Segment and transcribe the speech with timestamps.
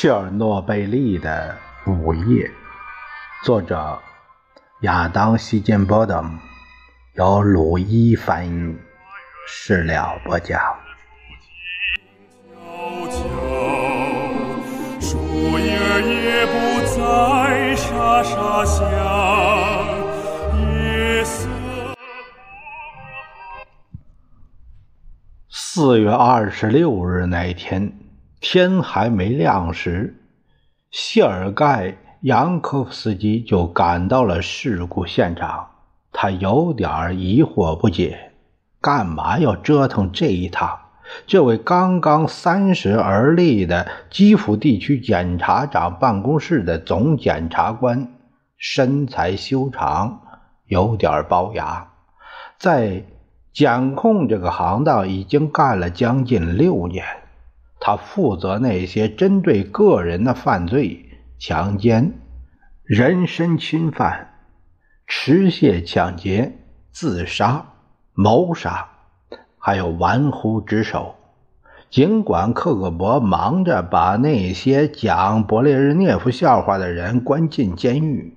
[0.00, 2.48] 切尔诺贝利的午夜，
[3.42, 4.00] 作者
[4.82, 6.38] 亚当·希金波德姆，
[7.14, 8.76] 由鲁伊翻译，
[9.44, 10.60] 事了播讲。
[15.00, 15.18] 树
[15.58, 18.88] 叶也不再沙沙响，
[20.60, 21.48] 夜色。
[25.48, 27.92] 四月二十六日那一天。
[28.40, 30.22] 天还没亮时，
[30.90, 31.88] 谢尔盖·
[32.20, 35.70] 扬科夫斯基就赶到了事故现场。
[36.12, 38.32] 他有点疑惑不解：
[38.80, 40.78] 干嘛要折腾这一趟？
[41.26, 48.12] 这位刚刚三十而立的基辅地区检察长办公室的总检察官，
[48.56, 50.20] 身材修长，
[50.66, 51.88] 有点龅牙，
[52.58, 53.02] 在
[53.52, 57.04] 检控这个行当已经干了将近六年。
[57.80, 62.12] 他负责那些针对个人的犯罪：强奸、
[62.82, 64.34] 人身侵犯、
[65.06, 66.58] 持械抢劫、
[66.90, 67.64] 自杀、
[68.14, 68.88] 谋杀，
[69.58, 71.14] 还有玩忽职守。
[71.90, 78.36] 尽管克格勃忙着把那些讲勃列日涅夫笑话的人关进监狱，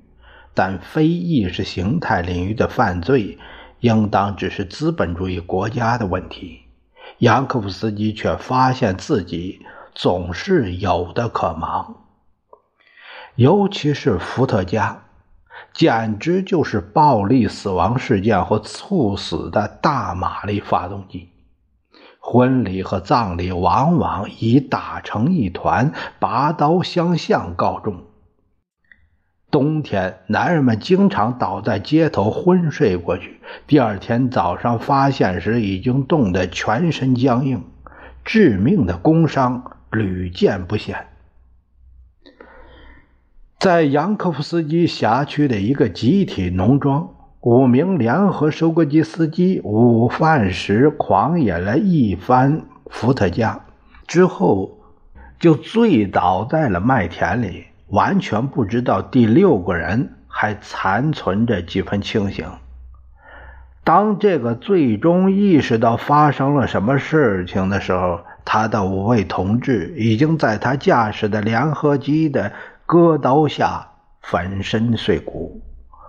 [0.53, 3.37] 但非意识形态领域的犯罪，
[3.81, 6.61] 应当只是资本主义国家的问题。
[7.21, 11.97] 杨科夫斯基却发现自己总是有的可忙，
[13.35, 15.03] 尤其是伏特加，
[15.71, 21.29] 简直就是暴力死亡事件或猝死的大马力发动机。
[22.19, 28.01] 婚礼和葬礼往往以打成一团、拔刀相向告终。
[29.51, 33.41] 冬天，男人们经常倒在街头昏睡过去。
[33.67, 37.61] 第二天早上发现时，已经冻得全身僵硬，
[38.23, 41.05] 致命的工伤屡见不鲜。
[43.59, 47.09] 在扬科夫斯基辖区的一个集体农庄，
[47.41, 53.59] 五名联合收割机司机午饭时狂饮了一番伏特加，
[54.07, 54.79] 之后
[55.37, 57.65] 就醉倒在了麦田里。
[57.91, 62.45] 完全不知道第六个人还残存着几分清醒。
[63.83, 72.51] 当这个最终意识到发生了什么事情的时候，他的五位同志已经在他驾驶的联合机的
[72.85, 73.87] 割刀下
[74.21, 75.61] 粉身碎骨。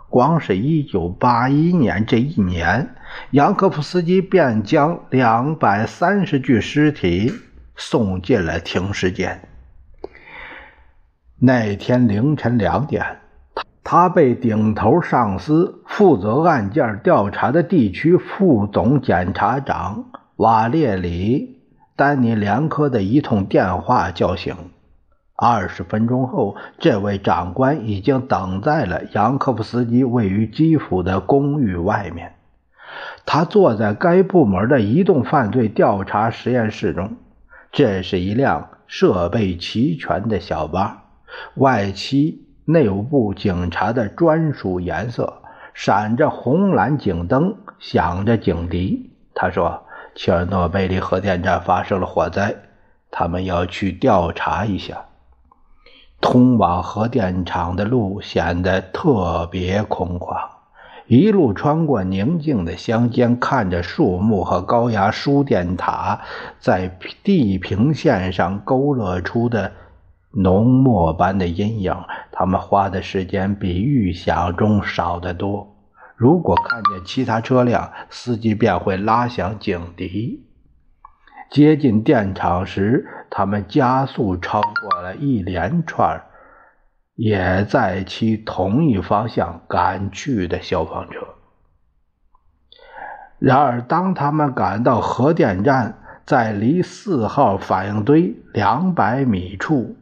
[0.08, 2.94] 光是一九八一年这一年，
[3.30, 7.32] 杨科夫斯基便将两百三十具尸体
[7.74, 9.40] 送进了停尸间。
[11.44, 13.18] 那天凌晨两点，
[13.52, 20.04] 他他被顶头上司负责案件调查的地区副总检察长
[20.36, 21.58] 瓦列里·
[21.96, 24.54] 丹尼连科的一通电话叫醒。
[25.34, 32.34] 二十分钟后，这位长官已经等在了扬科夫斯基位于基辅的公寓外面。
[33.26, 37.16] 他坐在该部门的移动犯罪调查实验室中，
[37.72, 41.01] 这是一辆设备齐全的小巴。
[41.54, 45.42] 外漆内部警察的专属颜色，
[45.74, 49.10] 闪着红蓝警灯，响着警笛。
[49.34, 49.82] 他说
[50.14, 52.54] ：“切尔诺贝利核电站发生了火灾，
[53.10, 55.06] 他们要去调查一下。”
[56.20, 60.36] 通往核电厂的路显得特别空旷，
[61.08, 66.20] 一路穿过宁静的乡间，看着树木和高压输电塔
[66.60, 69.72] 在地平线上勾勒出的。
[70.34, 71.94] 浓墨般的阴影，
[72.32, 75.76] 他们花的时间比预想中少得多。
[76.16, 80.48] 如果看见其他车辆，司机便会拉响警笛。
[81.50, 86.22] 接近电厂时，他们加速超过了一连串
[87.14, 91.18] 也在其同一方向赶去的消防车。
[93.38, 99.96] 然而，当他们赶到核电站在离四号反应堆两百米处，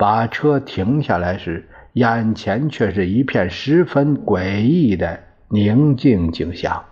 [0.00, 5.20] 把车停下来时，眼前却是一片十分诡异的
[5.50, 6.82] 宁静景象。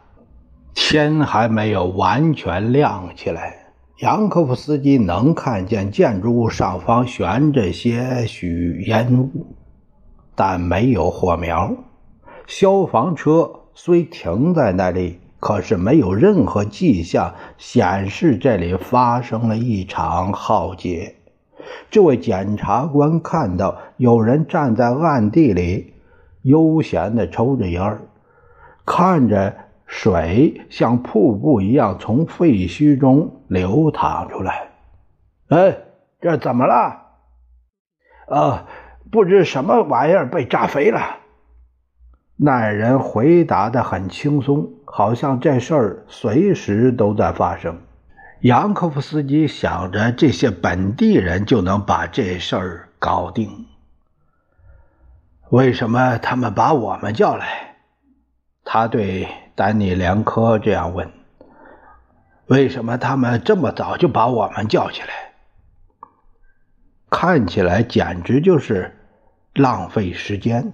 [0.74, 3.54] 天还没有完全亮起来，
[4.00, 9.56] 杨科夫斯基能看见建筑物上方悬着些许烟雾，
[10.34, 11.74] 但没有火苗。
[12.46, 21.14] 消防车虽停在那里，可是没有任何迹象显示这里发生了一场浩劫。
[21.90, 25.94] 这位检察官看到有人站在暗地里，
[26.42, 28.02] 悠闲地抽着烟儿，
[28.84, 29.54] 看着
[29.86, 34.68] 水像瀑布一样从废墟中流淌出来。
[35.48, 35.78] 哎，
[36.20, 37.06] 这怎么了？
[38.28, 38.66] 啊，
[39.10, 41.00] 不知什么玩意儿被炸飞了。
[42.36, 47.78] 那人回答的很轻松，好像这事儿随时都在发生。
[48.42, 53.66] 杨科夫斯基想着，这些本地人就能把这事儿搞定。
[55.50, 57.76] 为什么他们把我们叫来？
[58.64, 59.26] 他对
[59.56, 61.10] 丹尼连科这样问
[62.46, 65.08] ：“为什么他们这么早就把我们叫起来？
[67.10, 68.96] 看起来简直就是
[69.54, 70.72] 浪费时间。”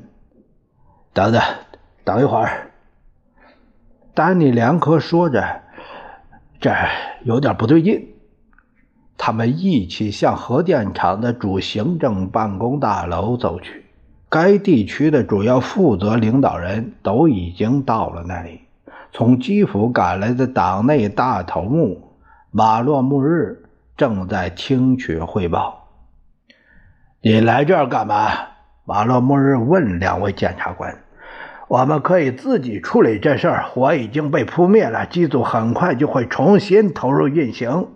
[1.15, 1.41] 等等，
[2.05, 2.73] 等一会儿。
[4.13, 5.63] 丹尼连科说着
[6.61, 6.73] ：“这
[7.25, 8.09] 有点不对劲。”
[9.17, 13.85] 他们一起向核电厂的主行政办公大楼走去。
[14.29, 18.63] 该地区的主要负责领导人都已经到了那里。
[19.13, 22.13] 从基辅赶来的党内大头目
[22.51, 23.63] 马洛穆日
[23.97, 25.89] 正在听取汇报。
[27.21, 28.31] 你来这儿干嘛？
[28.85, 31.04] 马洛穆日问两位检察官。
[31.75, 33.65] 我们可以自己处理这事儿。
[33.65, 37.89] 火已经被扑灭了，机组很快就会重新投入运行。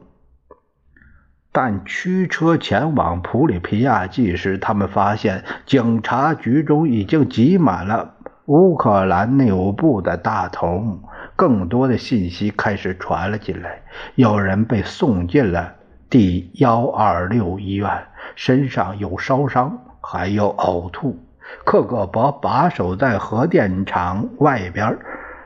[1.52, 8.14] 但驱车前往普里皮亚季时，他们发现警察局中已经挤满了
[8.46, 11.00] 乌克兰内务部的大头目。
[11.36, 13.82] 更多的信息开始传了进来：
[14.16, 15.74] 有人被送进了
[16.10, 21.16] 第幺二六医院，身上有烧伤，还有呕吐。
[21.64, 24.98] 克格勃把守在核电厂外边，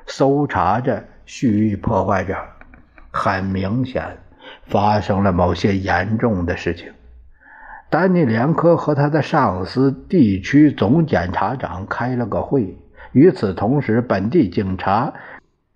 [0.07, 2.37] 搜查着蓄意破坏者。
[3.11, 4.19] 很明显。
[4.67, 6.93] 发生了某些严重的事情。
[7.89, 12.77] 丹尼连科和他的上司地区总检察长开了个会。
[13.13, 15.13] 与此同时，本地警察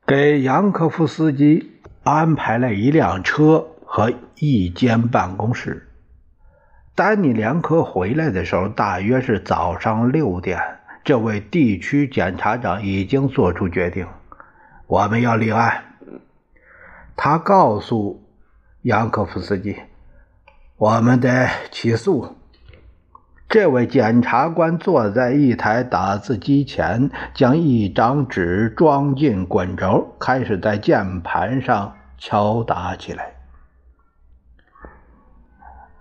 [0.06, 5.85] 给杨科夫斯基安排了一辆车和一间办公室。
[6.96, 10.58] 丹尼连科回来的时候，大约是早上六点。
[11.04, 14.06] 这位地区检察长已经做出决定，
[14.88, 15.84] 我们要立案。
[17.14, 18.24] 他告诉。
[18.82, 19.76] 杨科夫斯基，
[20.76, 22.36] 我们得起诉。
[23.48, 33.35] 这位检察官坐在一台打字机前，将一张纸装进滚轴，开始在键盘上敲打起来。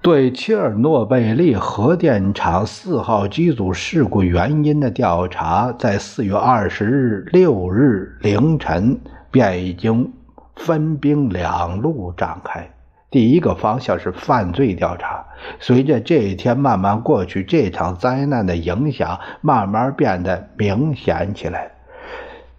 [0.05, 8.99] 对切尔诺贝利核电厂四号机组事故原因的调查，在四月二十日六日凌晨
[9.31, 10.13] 便已经
[10.57, 12.69] 分兵两路展开。
[13.09, 15.25] 第一个方向是犯罪调查。
[15.59, 21.71] 随着这一天慢慢过去，这场灾难的影响慢慢变得明显起来，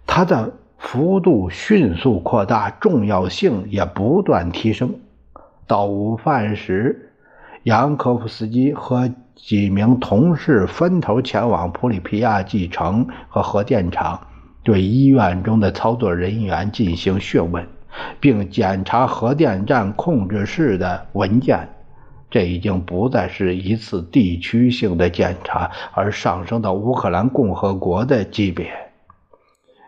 [0.05, 4.93] 它的幅度迅速扩大，重要性也不断提升。
[5.65, 7.06] 到午饭时，
[7.67, 14.25] 杨科夫斯基和几名同事分头前往普里皮亚季城和核电厂，
[14.63, 17.67] 对医院中的操作人员进行讯问。
[18.21, 21.67] 并检查核电站控制室的文件，
[22.29, 28.71] 这已经不再是一次地区性的检查，而上升到乌克兰共和国的级别。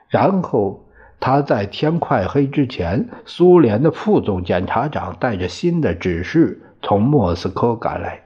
[0.10, 0.84] 然后，
[1.22, 8.24] 他在天快黑之前，苏联的副总检察长带着新的指示从莫斯科赶来。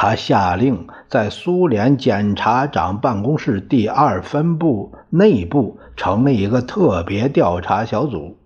[0.00, 8.38] 他下令在苏联检察长办公室第二分部内部成立一个特别调查小组。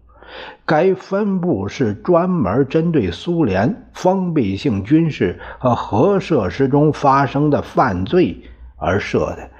[0.65, 8.41] 该分部是专门针对苏联封闭性军事和核设施中发生的犯罪
[8.77, 9.51] 而设的。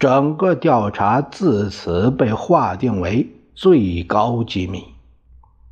[0.00, 4.82] 整个调查自此被划定为最高机密。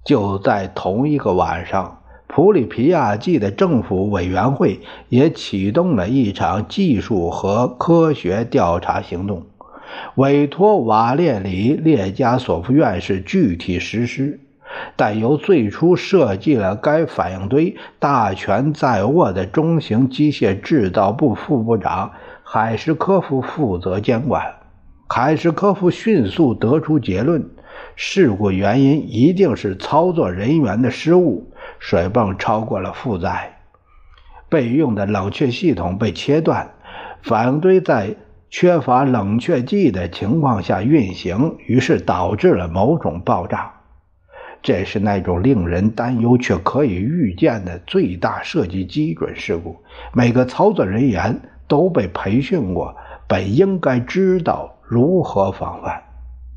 [0.04, 2.03] 就在同一个晚上。
[2.35, 9.45] 普里皮亚季的政府委员会也启动了一场技术和科学调查行动，
[10.17, 14.41] 委托瓦列里列加索夫院士具体实施，
[14.97, 22.11] 但由最初设计了该反应堆、大权在握的中型机械制造部副部长
[22.43, 24.43] 海什科夫负责监管。
[25.07, 27.49] 海什科夫迅速得出结论：
[27.96, 31.50] 事故原因一定是操作人员的失误。
[31.78, 33.58] 水泵超过了负载，
[34.48, 36.70] 备用的冷却系统被切断，
[37.22, 38.16] 反应堆在
[38.48, 43.72] 缺乏冷却剂的情况下运行，于是导致了某种爆炸。
[44.62, 49.76] 这是那种令人担忧却可以预见的最大设计基准事故。
[50.14, 52.96] 每个操作人员都被培训过，
[53.28, 56.03] 本应该知道如何防范。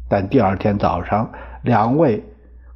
[0.09, 2.23] 但第二天早上，两位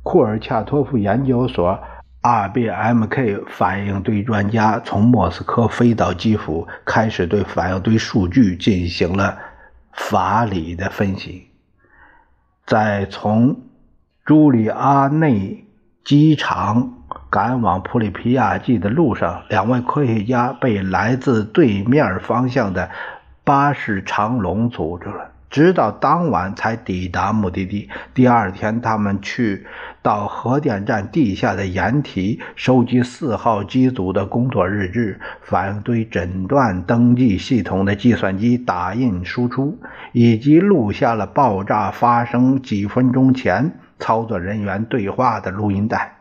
[0.03, 1.79] 库尔恰托夫研究所。
[2.23, 9.39] RBMK 反应堆专家从莫斯科飞到基辅，开始对反应堆数据进行了
[9.91, 11.47] 法理的分析。
[12.63, 13.61] 在从
[14.23, 15.65] 朱里阿内
[16.03, 16.93] 机场
[17.31, 22.91] 赶往普里皮亚季的路上，两位科学家被来自对面方向的
[23.43, 25.30] 巴士长龙阻住了。
[25.51, 27.89] 直到当晚才抵达目的地。
[28.13, 29.67] 第二天，他们去
[30.01, 39.77] 到核电站地下的掩体，收集四号机组的工作日志、反应堆诊断登记系统的计算机打印输出，
[40.13, 46.15] 以及录下了爆炸发生几分钟前操作人员对话的录音带。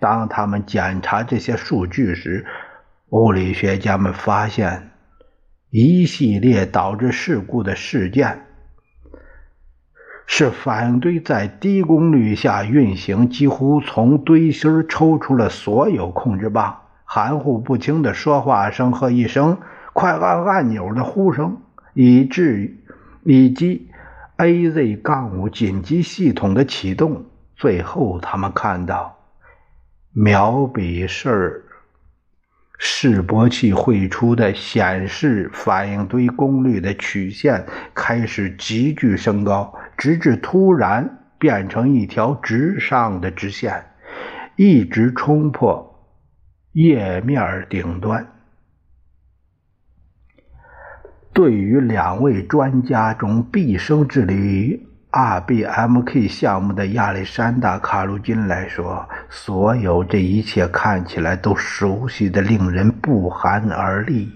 [0.00, 2.46] 当他们检查这些数据时，
[3.10, 4.87] 物理学家们发现。
[5.70, 8.46] 一系列导致事故的事件，
[10.26, 16.80] 是反应堆在低功率下运行，几乎从堆芯抽出了所有控制棒。
[17.04, 19.58] 含糊不清的说话声和一声
[19.92, 21.58] “快按按钮”的呼声，
[21.92, 22.80] 以至于
[23.24, 23.90] 以及
[24.38, 27.26] AZ- 杠五紧急系统的启动。
[27.56, 29.18] 最后，他们看到
[30.12, 31.66] 秒比式。
[32.78, 43.84] 示波器绘出的显示反应堆功率的曲线开始急剧升高，直至突然变成一条直上的直线，
[44.54, 46.08] 一直冲破
[46.72, 48.26] 页面顶端。
[51.32, 54.87] 对于两位专家中毕生致力于。
[55.10, 64.30] RBMK 项目的亚历山大·卡鲁金来说，所有这一切看起来都熟悉的令人不寒而栗。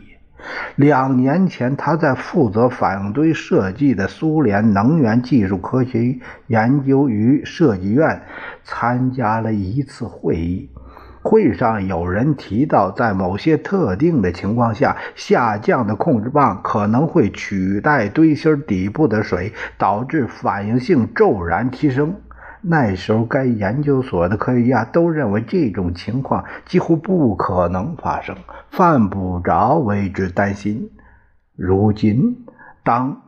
[0.76, 8.22] 两年前，他在负责反应堆设计的苏联能源技术科学研究与设计院
[8.64, 10.70] 参加了一次会议。
[11.22, 22.16] 会上有人提到，在某些特定的情况下，下降的控制棒可能会取代堆芯底部的水，导致反应性骤然提升。
[22.60, 28.36] 那时候，该研究所的科学家都认为这种情况几乎不可能发生，
[28.70, 30.90] 犯不着为之担心。
[31.56, 32.44] 如今，
[32.84, 33.22] 当……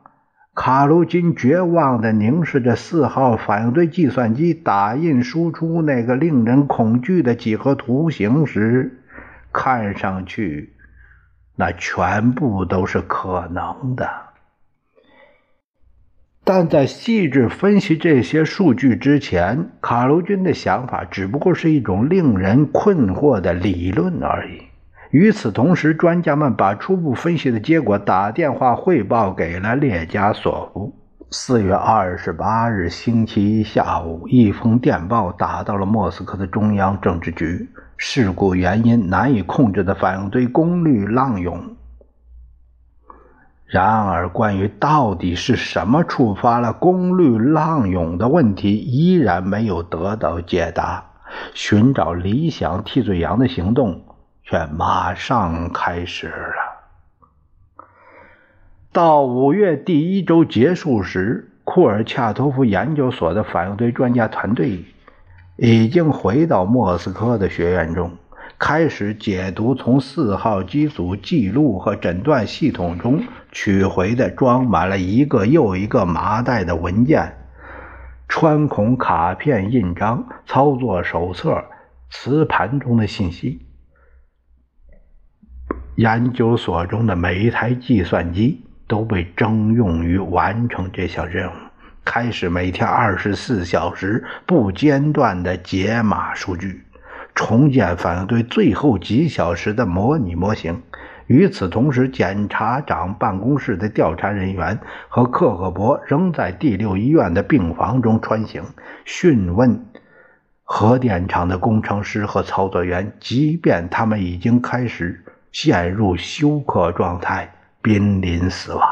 [0.55, 9.03] 卡卢金绝望地凝视着四号反应堆计算机打印输出那个令人恐惧的几何图形时，
[9.53, 10.73] 看上去
[11.57, 14.09] 那全部都是可能的。
[16.45, 24.63] 但在细致分析这些数据之前，卡卢金的想法只不过是一种令人困惑的理论而已。
[25.15, 30.93] 与此同时，专家们把初步分析的结果打电话汇报给了列加索夫。
[31.31, 37.71] 四月二十八日星期一下午，一封电报打到了莫斯科的中央政治局。
[37.97, 41.77] 事故原因难以控制的反应堆功率浪涌。
[43.67, 51.05] 然而，关于到底是什么触发了功率浪涌的问题，依然没有得到解答。
[51.53, 54.04] 寻找理想替罪羊的行动。
[54.45, 57.85] 却马上开始了。
[58.93, 64.85] 到五月第一周结束时，库尔恰托夫研究所的反应堆专家团队
[65.57, 68.13] 已经回到莫斯科的学院中，
[68.59, 77.37] 开始解读从四号机组记录和诊断系统中取回的装满了一个又一个麻袋的文件、
[78.29, 81.65] 穿孔卡片、印章、操作手册、
[82.11, 83.67] 磁盘中的信息。
[85.97, 91.53] 研究所中的每一台计算机都被征用于完成这项任务，
[92.05, 96.83] 开始每天二十四小时不间断的解码数据，
[97.33, 100.83] 重建反应堆最后几小时的模拟模型。
[101.29, 108.65] 与此同时，检察长办公室的调查人员和克格勃仍在第六医院的病房中穿行，
[109.05, 109.87] 讯问
[110.65, 115.24] 核电厂的工程师和操作员，即便他们已经开始。
[115.55, 118.83] 陷入休克状态，濒临死亡。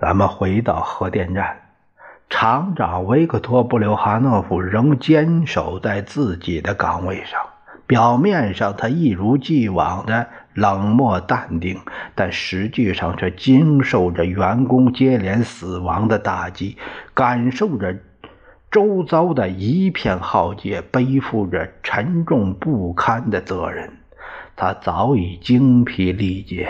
[0.00, 1.60] 咱们回到核电站，
[2.30, 7.38] 厂长维克托·布留哈诺夫仍坚守在自己的岗位上。
[7.86, 11.78] 表面上，他一如既往的冷漠淡定，
[12.14, 16.78] 但实际上却经受着员工接连死亡的打击，
[17.12, 17.94] 感受着。
[18.74, 23.92] 周遭的一片浩劫，背负着沉重不堪的责任。
[24.56, 26.68] 他早已精疲力竭，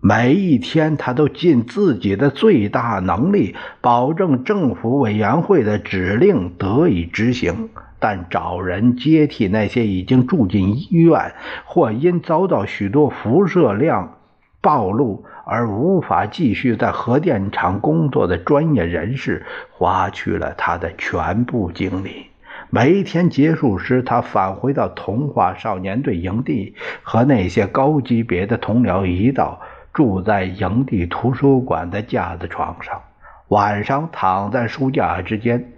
[0.00, 7.68] 每一天他都尽自己的最大能力，保证政府委员会的指令得以执行。
[8.00, 11.32] 但找人接替那些已经住进医院
[11.64, 14.18] 或因遭到许多辐射量
[14.60, 22.26] 暴露而无法继续在核电厂工作的专业人士，花去了他的全部精力。
[22.70, 29.60] 每一天结束时，他返回到童话少年队营地，和那些高级别的同僚一道
[29.92, 33.00] 住在营地图书馆的架子床上。
[33.48, 35.72] 晚上躺在书架之间。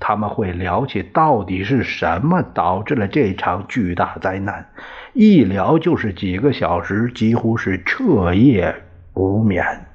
[0.00, 4.68] 他们会聊起到底是什么导致了这场巨大灾难，
[5.12, 8.76] 一聊就是几个小时，几乎是彻夜
[9.18, 9.86] 无眠。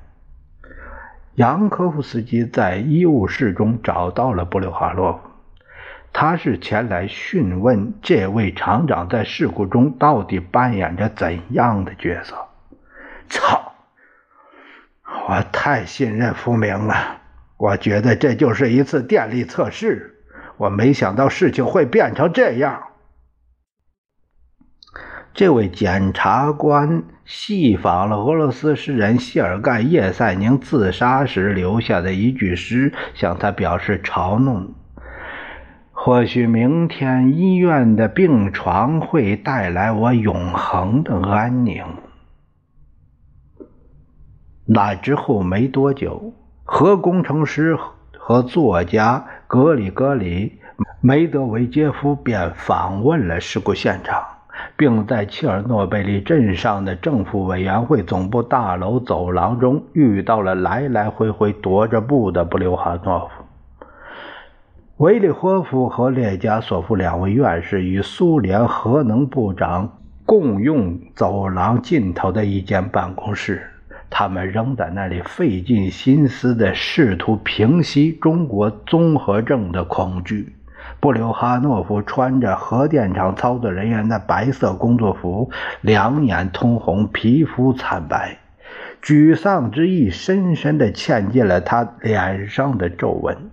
[1.35, 5.19] 杨科夫斯基在医务室中找到了布留哈洛夫，
[6.11, 12.35] 他是前来询问这位厂长在事故中到底扮演着怎样的角色。
[13.29, 13.73] 操！
[15.29, 17.21] 我太信任福明了。
[17.57, 20.19] 我觉得这就是一次电力测试，
[20.57, 22.89] 我没想到事情会变成这样。
[25.33, 34.73] 这位检察官细访了俄罗斯诗人谢尔盖·叶赛宁自杀时留下的一句诗，向他表示嘲弄。
[35.91, 41.83] 或许明天医院的病床会带来我永恒的安宁。
[44.65, 46.33] 那之后没多久。
[46.65, 47.77] 核工程师
[48.17, 50.59] 和作家格里戈里·
[51.01, 54.23] 梅德韦杰夫便访问了事故现场，
[54.75, 63.43] 并在切尔诺贝利镇上的政府委员会总部大楼走廊中遇到了来来回回踱着步的布留哈诺夫。
[64.97, 73.69] 维利霍夫和列加索夫两位院士与苏联核能部长共用走廊尽头的一间办公室。
[74.15, 80.52] 他们仍在那里费尽心思地试图平息中国综合症的恐惧。
[81.03, 88.37] 布留哈诺夫穿着核电厂操作人员的白色工作服，两眼通红，皮肤惨白，
[89.01, 93.51] 沮丧之意深深地嵌进了他脸上的皱纹。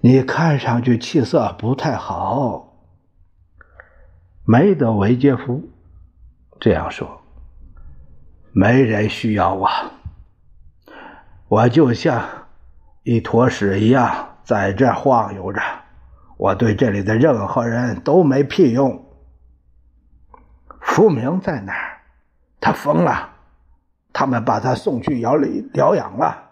[0.00, 2.74] 你看上去气色不太好，
[4.44, 5.70] 梅德韦杰夫
[6.60, 7.22] 这样说。
[8.52, 9.70] 没人需要我，
[11.48, 12.22] 我就像
[13.04, 15.60] 一坨屎一样在这晃悠着。
[16.38, 19.04] 我对这里的任何人都没屁用。
[20.80, 22.00] 福明在哪儿？
[22.60, 23.32] 他疯了。
[24.12, 26.50] 他们把他送去疗里疗养了。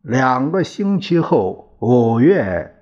[0.00, 2.76] 两个星期后，五月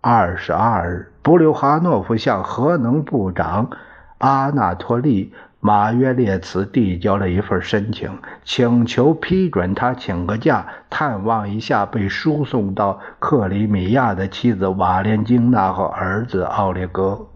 [0.00, 3.70] 二十二日，布留哈诺夫向核能部长
[4.18, 5.32] 阿纳托利。
[5.64, 17.28] 马约列茨递交了一份申请，请求批准他请个假，探望一下被输送到克里米亚的妻子瓦莲金娜和儿子奥列格。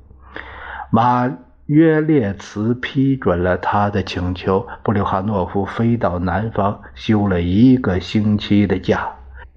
[0.91, 1.31] 马
[1.67, 4.67] 约列茨批准了他的请求。
[4.83, 9.09] 布留哈诺夫飞到南方，休了一个星期的假。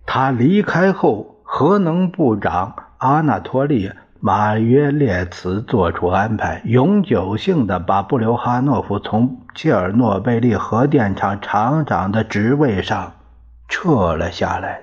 [0.05, 3.91] 他离开后，核能部长阿纳托利。
[4.21, 13.13] 马约列茨做出安排，永久性的把布留哈诺夫从切尔诺贝利核电厂厂长的职位上
[13.69, 14.81] 撤了下来。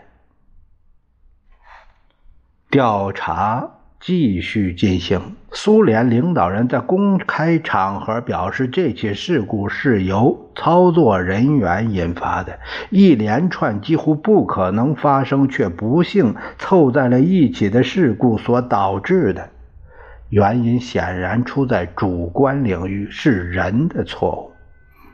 [2.71, 3.76] 调查。
[4.01, 5.21] 继续进行。
[5.53, 12.59] 苏联领导人在公开场合表示，这起事故是由操作人员引发的，
[12.91, 19.49] 一连串几乎不可能发生却不幸凑在了一起的事故所导致的。
[20.29, 24.53] 原因显然出在主观领域，是人的错误。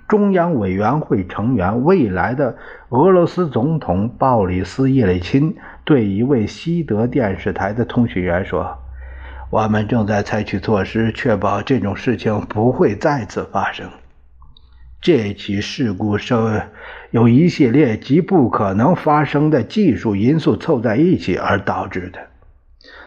[0.09, 2.57] 中央委员会成员、未来的
[2.91, 8.79] 俄罗斯总统鲍里斯·叶利钦对一位西德电视台的通讯员说。
[9.51, 13.87] 我们正在采取措施，确保这种事情不会再次发生。
[14.99, 16.35] 这起事故是
[17.11, 22.32] 由一系列极不可能发生的技术因素凑在一起而导致的。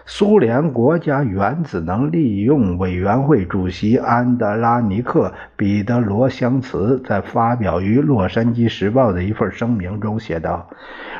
[0.05, 10.69] 苏联国家原子能利用委员会主席安德拉尼克·彼得罗相茨在发表于《洛杉矶时报》的一份声明中写道：“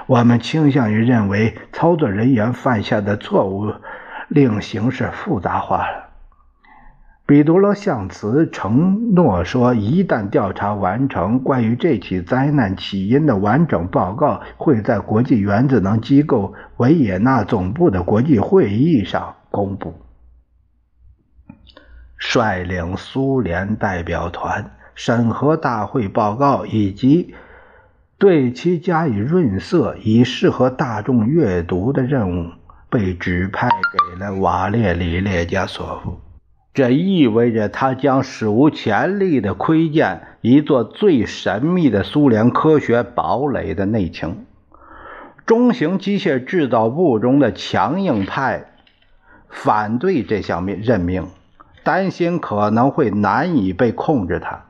[0.07, 3.73] 我们倾向于认为操作人员犯下的错误。”
[4.27, 6.04] 令形势复杂化了。
[7.27, 19.95] 彼得罗向茨承诺说，一旦调查完成，关于这起灾难起因的完整报告会在国际原子能机构维也纳总部的国际会议上公布。
[22.17, 27.33] 率领苏联代表团审核大会报告以及
[28.19, 32.51] 对其加以润色，以适合大众阅读的任务。
[32.87, 36.17] 被指派给了瓦列里·列加索夫，
[36.75, 44.45] 这意味着他将史无前例地窥见一座最神秘的苏联科学堡垒的内情。
[45.45, 48.73] 中型机械制造部中的强硬派
[49.49, 51.27] 反对这项命任命，
[51.85, 54.39] 担心可能会难以被控制。
[54.39, 54.65] 他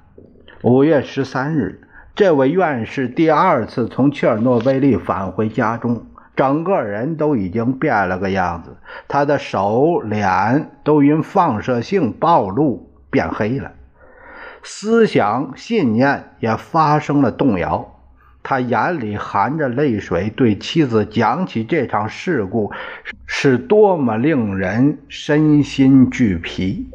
[0.61, 1.81] 五月十三日，
[2.13, 6.05] 这位院士第二次从切尔诺贝利返回家中。
[6.35, 8.75] 整个人都已经变了个样子，
[9.07, 13.71] 他的手、脸都因放射性暴露变黑了，
[14.61, 17.91] 思想、信念也发生了动摇。
[18.43, 22.71] 他眼里含着泪水，对妻子讲起这场事故
[23.25, 26.87] 是多么令人身心俱疲，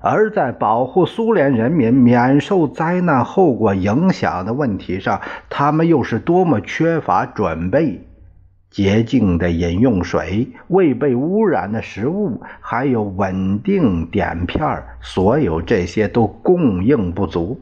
[0.00, 8.06] 而在保护苏联人民免受灾难后果影响的问题上，他们又是多么缺乏准备。
[8.70, 17.60] 洁净的饮用水、未被污染的食物，还有稳定碘片，所有这些都供应不足。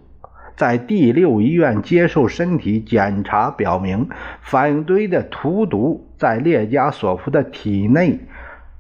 [0.55, 4.09] 在第六医院接受身体检查表明，
[4.43, 8.19] 反应堆的荼毒在列加索夫的体内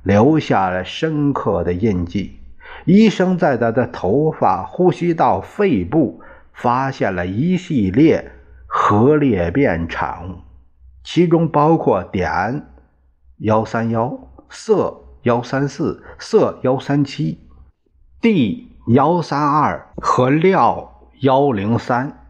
[0.03, 2.37] 留下了深刻的印记。
[2.85, 6.21] 医生在他的头发、呼吸道、肺部
[6.53, 8.33] 发现了一系列
[8.67, 10.48] 核裂变产物。
[11.11, 12.67] 其中包括碘
[13.39, 17.49] 幺三幺、色幺三四、色幺三七、
[18.21, 22.27] 地幺三二和料幺零三。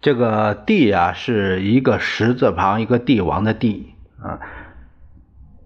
[0.00, 3.92] 这个地啊，是一个十字旁一个帝王的帝
[4.22, 4.38] 啊。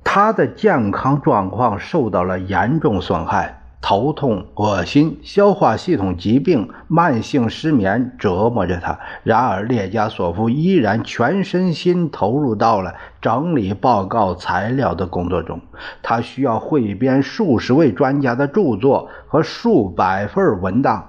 [0.02, 3.55] 他的健康状况受到了严重损害。
[3.88, 8.98] 头痛、恶心、消化系统疾病、慢性失眠折磨着他。
[9.22, 15.60] 然而，列加索夫依然全身心投入到了整理报告材料的工作中。
[16.02, 21.08] 他需要汇编数十位专家的著作和数百份文档。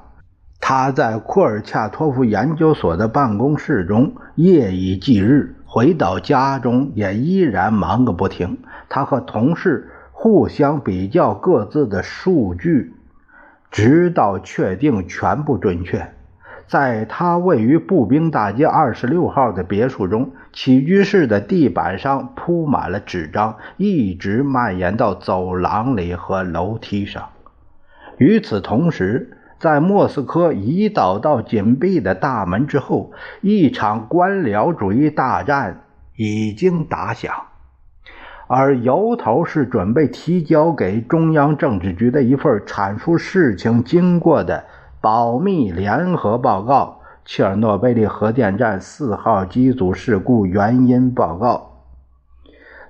[0.59, 8.59] 他在库尔恰托夫研究所的办公室中夜以继日，回到家中也依然忙个不停。
[8.87, 9.89] 他和同事。
[10.27, 12.91] 互相比较各自的数据，
[13.71, 16.05] 直到确定全部准确。
[16.67, 27.29] 在他位于步兵大街二十六号的别墅中，起居室的地板上铺满了纸张，一直蔓延到走廊里和楼梯上。
[28.17, 35.83] 与此同时，在莫斯科一道道紧闭的大门之后，一场官僚主义大战
[36.17, 37.46] 已经打响。
[38.47, 44.63] 而由头是准备提交给中央政治局的一份阐述事情经过的
[45.01, 51.73] 保密联合报告——切尔诺贝利核电站四号机组事故原因报告。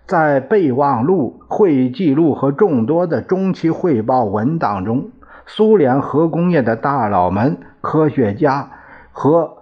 [0.05, 5.09] 在备忘录、会议记录和众多的中期汇报文档中，
[5.45, 8.69] 苏联核工业的大佬们、科学家
[9.11, 9.56] 和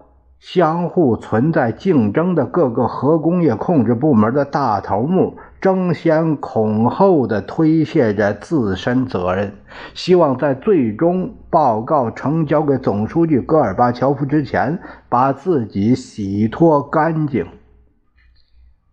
[0.47, 5.39] 相互存在竞争的各个核工业控制部门的大头目。
[5.59, 9.55] 争先恐后地推卸着自身责任，
[9.95, 14.77] 希望在最终报告呈交给总书记戈尔巴乔夫之前，
[15.09, 17.47] 把自己洗脱干净。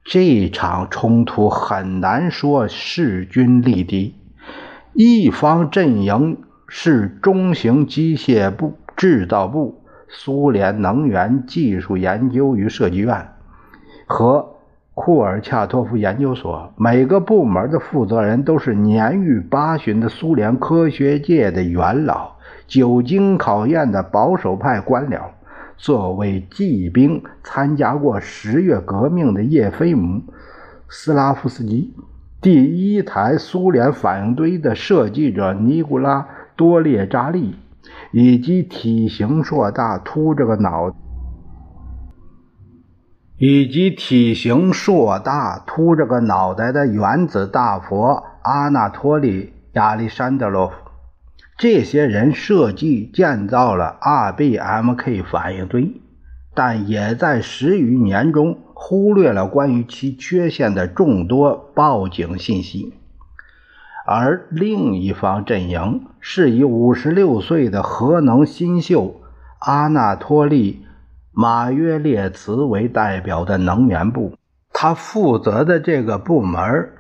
[0.03, 4.15] 这场冲突很难说势均力敌，
[4.95, 9.82] 一方阵营是中型机械部制造部、
[10.13, 13.27] 苏联能源技术研究与设计院
[14.07, 14.49] 和。
[14.95, 22.33] 库尔恰托夫研究所每个部门的负责人都是年逾八旬的苏联科学界的元老，
[22.67, 25.19] 久经考验的保守派官僚。
[25.79, 30.19] 作为骑兵参加过十月革命的叶菲姆·
[30.91, 31.95] 斯拉夫斯基，
[32.43, 36.21] 第一台苏联反应堆的设计者尼古拉·
[36.55, 37.55] 多列扎利，
[38.13, 40.95] 以及体型硕大、秃着个脑。
[43.39, 50.75] 以及体型硕大、秃着个脑袋的原子大佛阿纳托利·亚历山德罗夫，
[51.59, 56.01] 这些人设计建造了 RBMK 反应堆，
[56.55, 62.95] 但也在十余年中忽略了关于其缺陷的众多报警信息。
[64.15, 69.23] 而另一方阵营是以五十六岁的核能新秀
[69.59, 70.85] 阿纳托利。
[71.35, 74.37] 马约列茨为代表的能源部，
[74.71, 76.91] 他负责的这个部门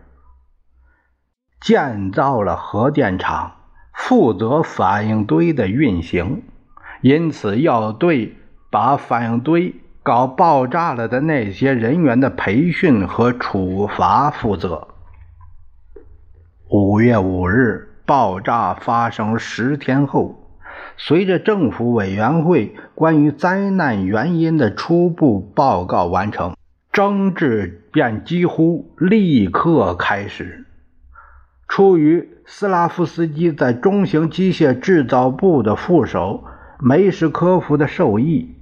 [1.61, 3.57] 建造了核电厂，
[3.92, 6.44] 负责反应堆的运行，
[7.03, 8.38] 因此要对
[8.70, 14.88] 把反应堆搞爆炸了的那些人员的培训和处罚负责。
[16.74, 20.37] 五月五日，爆炸发生十天后，
[20.96, 26.56] 随着政府委员会关于灾难原因的初步报告完成，
[26.90, 30.64] 争执便几乎立刻开始。
[31.68, 36.44] 出于斯拉夫斯基在中型机械制造部的副手
[36.80, 38.54] 梅什科夫的授意，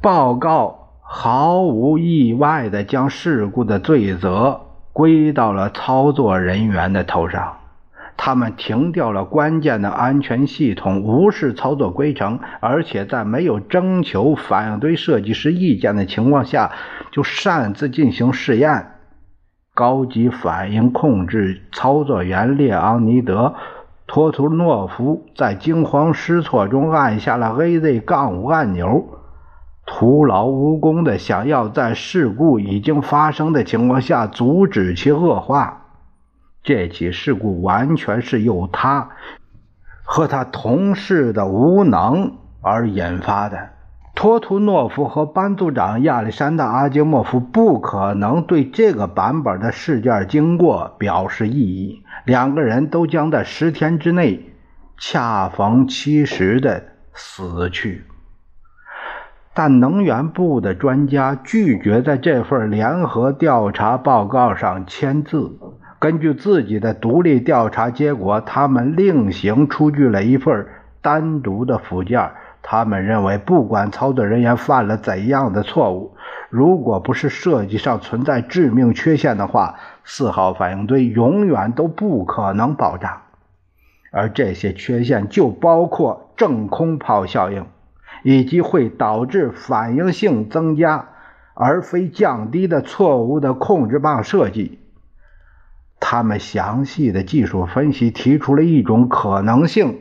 [0.00, 4.63] 报告毫无意外地将事故的罪责。
[4.94, 7.56] 归到了操作人员的头上，
[8.16, 16.70] 他们停掉了关键的安全系统，无视操作规程，而且在没有征求反应堆设计师意见的情况下
[17.10, 18.92] 就擅自进行试验。
[19.74, 23.56] 高级反应控制操作员列昂尼德·
[24.06, 29.23] 托图诺夫在惊慌失措中按下了 AZ 杠5按钮。
[29.86, 35.82] 徒劳无功的想要在事故已经发生的情况下阻止其恶化，
[36.62, 39.10] 这起事故完全是由他
[40.02, 43.70] 和他同事的无能而引发的。
[44.14, 54.54] 托图诺夫和班组长亚历山大·阿基莫夫不可能对这个版本的事件经过表示异议，两个人都将在十天之内
[54.96, 58.04] 恰逢其时的死去。
[59.54, 65.52] 但能源部的专家拒绝在这份联合调查报告上签字。
[66.00, 70.66] 根据自己的独立调查结果，他们另行出具了一份
[71.00, 72.32] 单独的附件。
[72.66, 76.16] 他们认为，不管操作人员犯了怎样的错误，
[76.48, 83.22] 如果不是设计上存在致命缺陷的话，四号反应堆永远都不可能爆炸。
[84.10, 87.66] 而这些缺陷就包括正空炮效应。
[88.24, 91.10] 以及会导致反应性增加
[91.52, 94.80] 而非降低的错误的控制棒设计。
[96.00, 100.00] 他们详细的技术分析提出了一种可能性，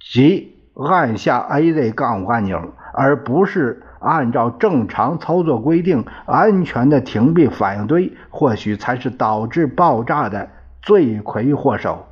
[0.00, 10.48] 即按下 AZ- 杠五按钮，而不是按照正常操作规定安全的停闭反应堆，或许才是导致爆炸的
[10.80, 12.06] 罪魁祸首。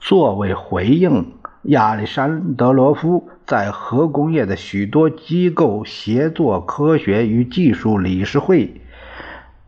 [0.00, 1.41] 作为回应。
[1.64, 8.80] 亚历山德罗夫在核工业的许多机构协作科学与技术理事会，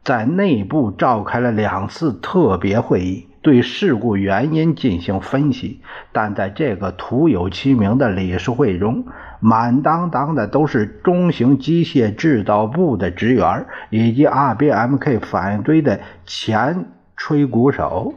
[0.03, 5.83] 在内部召开了两次特别会议，对事故原因进行分析。
[6.11, 9.05] 但在这个徒有其名的理事会中，
[9.39, 18.15] 满当当的都是中型机械制造部的职员以及 RBMK 反应堆的前吹鼓手。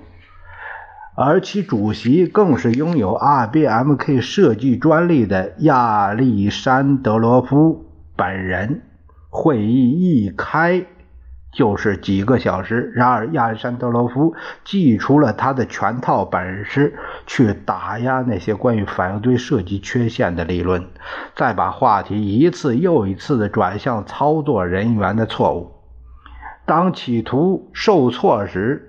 [1.19, 8.83] 而其主席更是拥有 RBMK 设计专利的亚历山德罗夫本人。
[9.31, 10.85] 会议一开
[11.51, 12.91] 就是几个小时。
[12.95, 16.93] 然而，亚历山德罗夫祭出了他的全套本事，
[17.25, 20.85] 去打压那些关于反应堆设计缺陷的理论，
[21.35, 25.71] 再把话题一次又一次地转向操作人员的错误。
[26.67, 28.86] 当企图受挫时，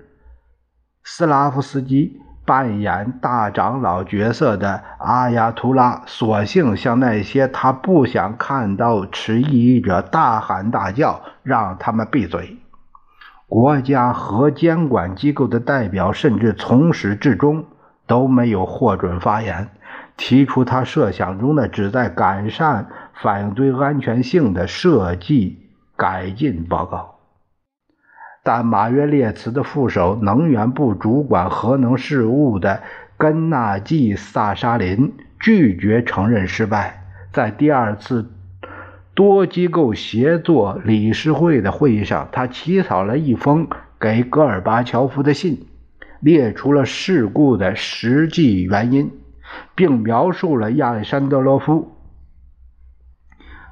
[1.03, 12.57] 斯拉夫斯基扮演大长老角色的阿亚图拉，索性向那些他不想看到持异议者大喊大叫，让他们闭嘴。
[13.47, 17.65] 国家核监管机构的代表甚至从始至终
[18.05, 19.69] 都没有获准发言，
[20.17, 27.18] 提出他设想中的旨在改善反应堆安全性的设计改进报告。
[28.51, 32.81] 但马约列茨的副手、能源部主管核能事务的
[33.15, 37.05] 根纳季·萨沙林拒绝承认失败。
[37.31, 38.31] 在第二次
[39.13, 43.67] 多机构协作理事会的会议上，他起草了一封
[43.99, 45.67] 给戈尔巴乔夫的信，
[46.19, 49.11] 列出了事故的实际原因，
[49.75, 51.91] 并描述了亚历山德罗夫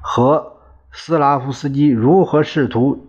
[0.00, 0.52] 和
[0.92, 3.07] 斯拉夫斯基如何试图。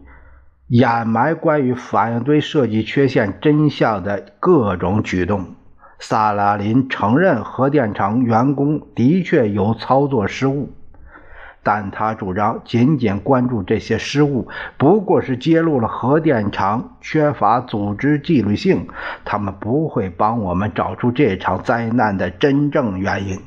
[0.69, 5.55] 掩埋关于反应堆设计缺陷真相的各种举动。
[5.97, 10.71] 萨拉林承认核电厂员工的确有操作失误，
[11.63, 18.87] 但他主张仅仅关注这些失误不过是揭露了核电厂缺乏组织纪律性，
[19.25, 23.41] 他们不会帮我们找出这场灾难的真正原因。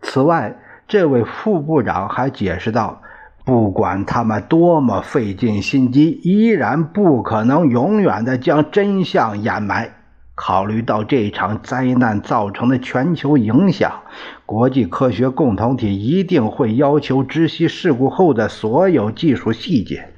[0.00, 0.56] 此外，
[0.88, 3.02] 这位副部长还解释道。
[3.44, 9.94] 不管他们多么费尽心机，依然不可能永远的将真相掩埋。
[10.34, 13.92] 考虑到这场灾难造成的全球影响，
[14.46, 20.08] 国际科学共同体一定会要求知悉事故后的所有技术细节。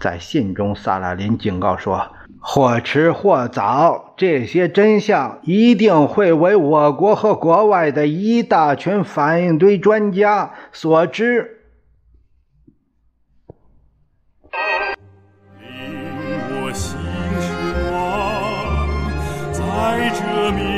[0.00, 2.08] 在信中，萨拉林警告说
[2.40, 11.57] ：“或迟或早，这些真相一定会为我国和国外的一大群反应堆专家所知。
[20.52, 20.77] me